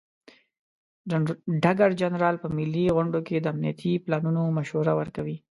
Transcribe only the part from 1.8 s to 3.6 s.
جنرال په ملي غونډو کې د